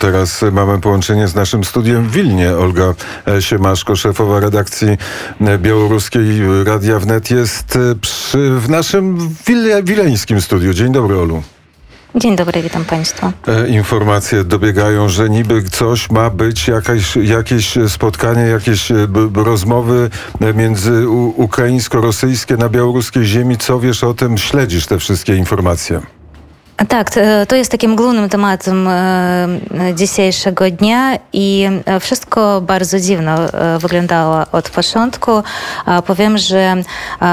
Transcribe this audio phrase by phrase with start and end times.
[0.00, 2.56] Teraz mamy połączenie z naszym studiem w Wilnie.
[2.56, 2.94] Olga
[3.40, 4.88] Siemaszko, szefowa redakcji
[5.58, 6.24] białoruskiej
[6.64, 10.74] Radia Wnet jest przy, w naszym wile, wileńskim studiu.
[10.74, 11.42] Dzień dobry, Olu.
[12.14, 13.32] Dzień dobry, witam Państwa.
[13.68, 18.92] Informacje dobiegają, że niby coś ma być, jakaś, jakieś spotkanie, jakieś
[19.34, 20.10] rozmowy
[20.54, 23.58] między ukraińsko-rosyjskie na białoruskiej ziemi.
[23.58, 24.38] Co wiesz o tym?
[24.38, 26.00] Śledzisz te wszystkie informacje?
[26.88, 27.10] Tak,
[27.48, 28.88] to jest takim głównym tematem
[29.94, 31.68] dzisiejszego dnia i
[32.00, 33.36] wszystko bardzo dziwno
[33.78, 35.42] wyglądało od początku.
[36.06, 36.76] Powiem, że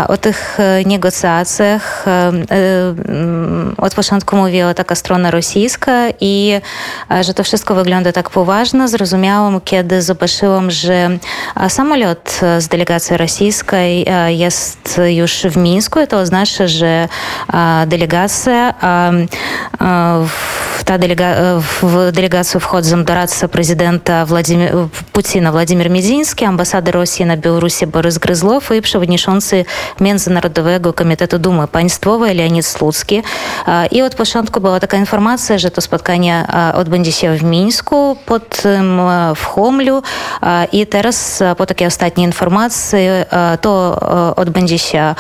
[0.08, 2.06] o tych negocjacjach
[3.78, 6.62] od początku mówiła taka strona rosyjska i
[7.22, 8.88] że to wszystko wygląda tak poważnie.
[8.88, 11.10] Zrozumiałam, kiedy zobaczyłam, że
[11.70, 16.00] samolot z delegacji rosyjskiej jest już w Mińsku.
[16.08, 17.08] To oznacza, że
[17.88, 18.74] delegacja
[20.86, 24.72] ta delega w delegację wchodzą doradca prezydenta Władimir,
[25.14, 29.66] Putina Władimir Miedziński, ambasador Rosji na Białorusi Borys Gryzlow i przewodniczący
[30.00, 33.24] Międzynarodowego Komitetu Dumy Państwowej Leonid Słucki.
[33.92, 39.00] I od początku była taka informacja, że to spotkanie odbędzie się w Mińsku, potem
[39.36, 40.02] w Homlu
[40.72, 43.00] i teraz po takiej ostatniej informacji
[43.62, 44.00] to
[44.36, 45.16] odbędzie się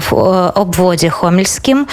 [0.00, 0.12] w
[0.54, 1.86] obwodzie homelskim,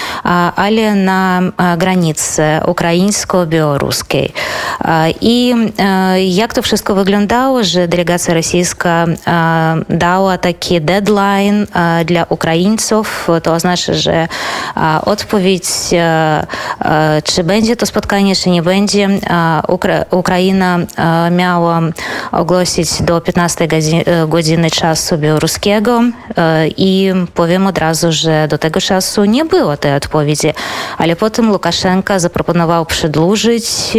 [0.56, 1.41] ale na
[1.77, 4.33] granicy ukraińsko-białoruskiej.
[5.21, 5.55] I
[6.27, 9.05] jak to wszystko wyglądało, że delegacja rosyjska
[9.89, 11.67] dała taki deadline
[12.05, 14.27] dla Ukraińców, to oznacza, że
[15.05, 15.65] odpowiedź,
[17.23, 19.09] czy będzie to spotkanie, czy nie będzie,
[20.11, 20.79] Ukraina
[21.31, 21.81] miała
[22.31, 23.67] ogłosić do 15
[24.27, 26.01] godziny czasu białoruskiego.
[26.77, 30.53] I powiem od razu, że do tego czasu nie było tej odpowiedzi,
[30.97, 33.97] ale potem Łukaszenka zaproponował przedłużyć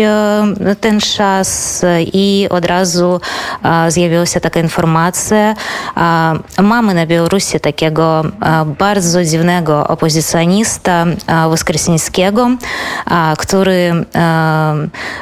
[0.80, 3.20] ten czas i od razu
[3.88, 5.54] zjawiła się taka informacja.
[6.62, 8.22] Mamy na Białorusi takiego
[8.78, 11.06] bardzo dziwnego opozycjonista
[11.48, 12.50] Woskresińskiego,
[13.38, 14.04] który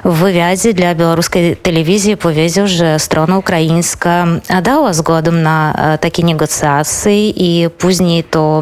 [0.05, 4.27] w wywiadzie dla białoruskiej telewizji powiedział, że strona ukraińska
[4.63, 8.61] dała zgodę na takie negocjacje i później to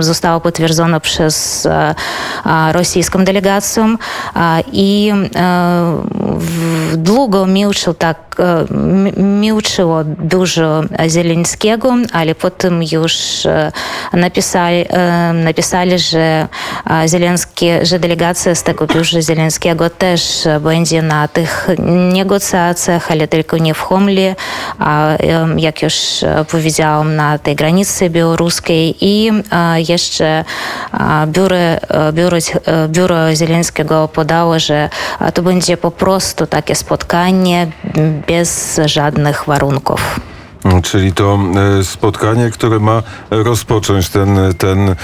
[0.00, 1.68] zostało potwierdzone przez
[2.72, 3.96] rosyjską rosyjską delegacją
[4.72, 5.12] i
[6.96, 8.36] długo milczył tak,
[9.16, 13.46] milczyło dużo Zieleńskiego, ale potem już
[14.12, 14.84] napisali,
[15.44, 16.48] napisali że
[17.08, 21.68] Zieleński, że delegacja z tego biura Zieleńskiego też będzie na tych
[22.12, 24.34] negocjacjach, ale tylko nie w Homli,
[24.78, 25.08] a
[25.56, 25.94] jak już
[26.50, 29.30] powiedziałam, na tej granicy białoruskiej i
[29.88, 30.44] jeszcze
[31.26, 31.56] biuro,
[32.12, 32.40] biuro,
[32.88, 34.88] biuro Zieleńskiego podało, że
[35.34, 37.66] to będzie po prostu takie spotkanie
[38.26, 40.20] bez żadnych warunków.
[40.82, 41.38] Czyli to
[41.82, 44.94] spotkanie, które ma rozpocząć ten, ten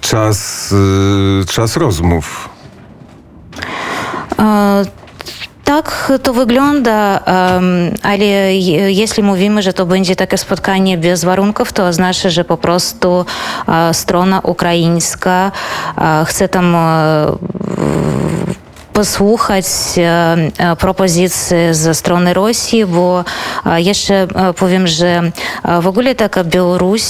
[0.00, 0.74] czas,
[1.48, 2.48] czas rozmów.
[5.70, 7.20] Tak to wygląda,
[8.02, 8.24] ale
[8.88, 13.24] jeśli mówimy, że to będzie takie spotkanie bez warunków, to oznacza, że po prostu
[13.92, 15.52] strona ukraińska
[16.26, 16.76] chce tam
[26.44, 27.02] Białoruś,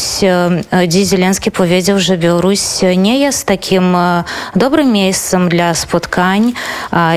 [0.88, 2.60] dziś Zielenski powiedział, że Białoruś
[2.96, 3.96] nie jest takim
[4.56, 6.52] dobrym miejscem dla spotkań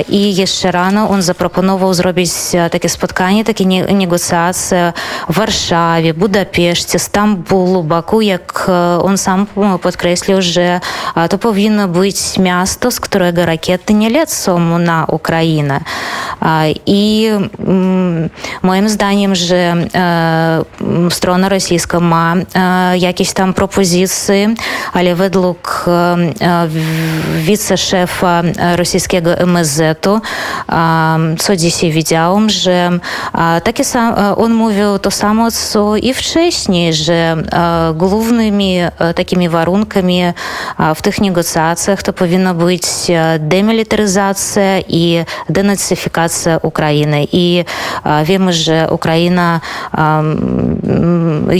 [0.08, 2.30] i jeszcze rano on zaproponował zrobić
[2.70, 4.92] takie spotkanie, takie negocjacje
[5.28, 8.70] w Warszawie, Budapeszcie, Stambulu, Baku, jak
[9.02, 9.46] on sam
[9.82, 10.80] podkreślił, że
[11.30, 15.80] to powinno być miasto, z którego rakiety nie lecą na Ukrainę.
[16.86, 17.30] I
[18.62, 19.74] moim zdaniem, że
[21.10, 22.34] strona rosyjska ma
[22.98, 24.54] jakieś tam propozycje,
[24.92, 25.84] ale według
[27.36, 28.42] wiceszefa
[28.76, 30.20] rosyjskiego MSZ-u,
[31.38, 32.90] co dzisiaj widziałam, że
[33.64, 37.36] takie sam, on mówił to samo, co i wcześniej, że
[37.94, 38.78] głównymi
[39.14, 40.22] takimi warunkami
[40.94, 42.82] w tych negocjacjach to powinno być
[43.38, 44.43] demilitaryzacja
[44.88, 47.26] i denacyfikacja Ukrainy.
[47.32, 47.64] I
[48.24, 49.60] wiemy, że Ukraina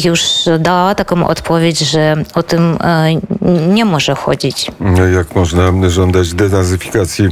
[0.04, 0.22] już
[0.58, 2.78] dała taką odpowiedź, że o tym
[3.68, 4.70] nie może chodzić.
[5.14, 7.28] Jak można żądać denazyfikacji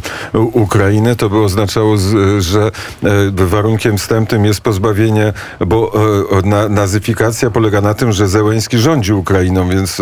[0.52, 1.96] Ukrainy, to by oznaczało,
[2.38, 2.70] że
[3.32, 5.32] warunkiem wstępnym jest pozbawienie,
[5.66, 5.93] bo
[6.69, 9.99] nazyfikacja polega na tym, że Zełęński rządzi Ukrainą, więc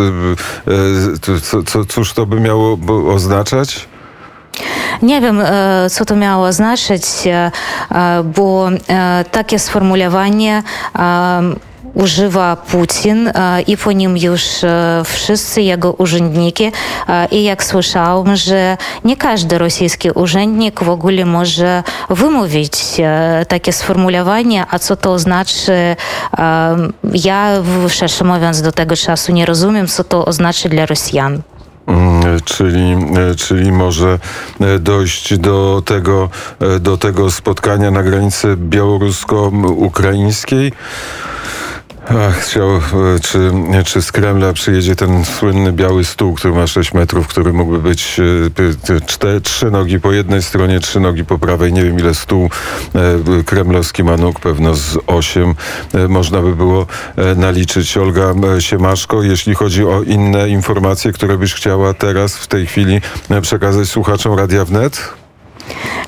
[1.67, 2.79] co, cóż to by miało
[3.15, 3.89] oznaczać?
[5.03, 7.51] Nie wiem, e, co to miało znaczyć, e,
[7.93, 8.69] e, bo
[9.31, 10.63] takie sformułowanie
[11.95, 13.33] używa Putin
[13.67, 14.43] i po nim już
[15.05, 16.73] wszyscy jego urzędniki.
[17.31, 22.73] I jak słyszałam, że nie każdy rosyjski urzędnik w ogóle może wymówić
[23.49, 25.97] takie sformułowanie, a co to znaczy,
[27.15, 27.49] ja
[27.89, 31.43] szczerze mówiąc do tego czasu nie rozumiem, co to oznacza dla Rosjan.
[31.91, 32.97] Mm, Czyli,
[33.31, 34.19] e, czyli może
[34.61, 40.73] e, dojść do tego, e, do tego spotkania na granicy białorusko-ukraińskiej.
[42.19, 42.81] Ach, chciał, e,
[43.23, 43.53] czy,
[43.87, 48.21] czy z Kremla przyjedzie ten słynny biały stół, który ma 6 metrów, który mógłby być
[48.47, 51.73] e, p- t- czte, trzy nogi po jednej stronie, trzy nogi po prawej.
[51.73, 52.51] Nie wiem ile stół
[52.95, 55.55] e, kremlowski ma nóg, pewno z 8
[55.95, 56.87] e, można by było
[57.37, 57.97] naliczyć.
[57.97, 63.01] Olga Siemaszko, jeśli chodzi o inne informacje, które byś chciała teraz w tej chwili
[63.43, 65.20] przekazać słuchaczom Radia Wnet?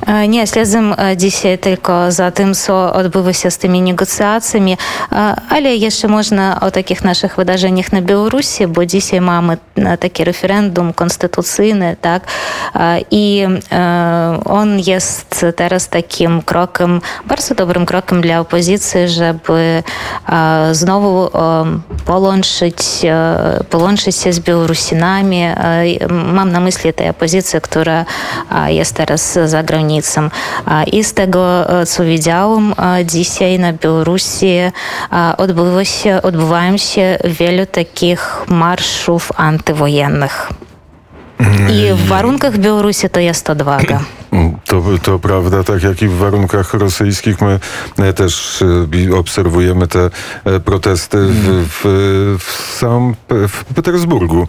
[0.07, 5.35] E, Nie, śledzę e, dzisiaj tylko za tym, co odbywa się z tymi negocjacjami, e,
[5.49, 10.93] ale jeszcze można o takich naszych wydarzeniach na Białorusi, bo dzisiaj mamy e, taki referendum
[10.93, 12.23] konstytucyjny, tak,
[12.75, 19.83] E, i e, on jest teraz takim krokiem, bardzo dobrym krokiem dla opozycji, żeby
[20.29, 21.31] e, znowu e,
[22.05, 24.17] połączyć, e, połączyć
[29.53, 30.29] za granicą.
[30.93, 31.43] I z tego,
[31.81, 34.53] e, co widziałam, dzisiaj na Białorusi
[35.39, 40.53] odbywa się, odbywają się wielu takich marszów antywojennych.
[41.71, 44.01] I w warunkach Białorusi to jest odwaga.
[44.65, 47.59] To, to prawda, tak jak i w warunkach rosyjskich my
[47.99, 50.11] e, też e, i obserwujemy te
[50.45, 51.85] e, protesty w, w,
[52.39, 54.49] w samym P- w Petersburgu.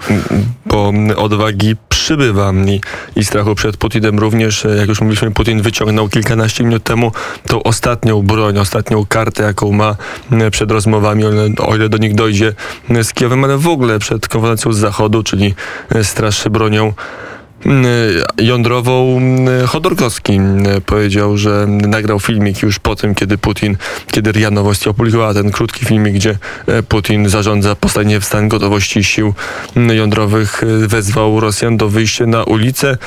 [0.66, 2.82] bo odwagi przybywa i,
[3.20, 4.68] i strachu przed Putinem również.
[4.78, 7.12] Jak już mówiliśmy, Putin wyciągnął kilkanaście minut temu
[7.48, 9.96] tą ostatnią broń, ostatnią kartę, jaką ma
[10.52, 11.24] przed rozmowami,
[11.60, 12.54] o ile, do nich dojdzie
[13.04, 15.56] z Kijowem, ale w ogóle przed konfrontacją z Zachodu, czyli
[15.90, 16.94] e, straszy bronią
[18.38, 19.18] jądrową.
[19.18, 23.78] m, Chodorkowski m, powiedział, że nagrał filmik już po tym, kiedy Putin,
[24.12, 26.38] kiedy RIA Nowości opublikowała ten krótki filmik, gdzie
[26.90, 29.34] Putin zarządza postawienie w stan gotowości sił
[29.94, 32.98] jądrowych, wezwał Rosjan do wyjścia na ulicę.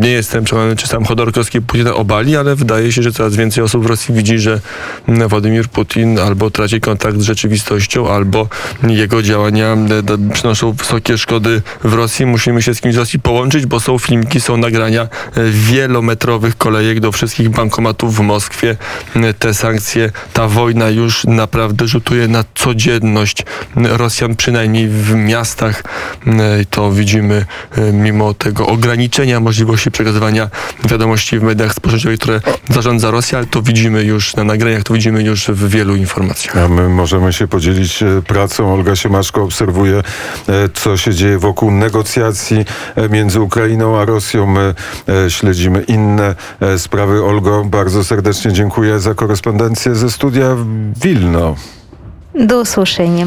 [0.00, 3.82] Nie jestem przekonany, czy sam Chodorkowski Putina obali, ale wydaje się, że coraz więcej osób
[3.82, 4.60] w Rosji widzi, że
[5.28, 8.48] Władimir Putin albo traci kontakt z rzeczywistością, albo
[8.88, 9.76] jego działania
[10.32, 12.26] przynoszą wysokie szkody w Rosji.
[12.26, 15.08] Musimy się z kimś z Rosji połączyć, bo są filmiki, są nagrania e,
[15.50, 18.76] wielometrowych kolejek do wszystkich bankomatów w Moskwie.
[19.16, 23.42] M, Te sankcje, ta wojna już naprawdę rzutuje na codzienność
[23.76, 25.84] Rosjan, przynajmniej w miastach.
[26.26, 27.44] M, To widzimy
[27.76, 30.50] e, mimo tego ograniczenia możliwości przekazywania
[30.84, 35.22] wiadomości w mediach społecznościowych, które zarządza Rosja, ale to widzimy już na nagraniach, to widzimy
[35.22, 36.56] już w wielu informacjach.
[36.56, 38.74] A my możemy się podzielić e, pracą.
[38.74, 40.02] Olga Siemaszko obserwuje, e,
[40.74, 42.64] co się dzieje wokół negocjacji
[42.96, 44.46] e, między Ukrainą a Rosją.
[44.46, 44.74] My
[45.08, 47.24] e, śledzimy inne e, sprawy.
[47.24, 50.56] Olgo, bardzo serdecznie dziękuję za korespondencję ze studia
[51.02, 51.56] Wilno.
[52.34, 53.26] До usłyszenia.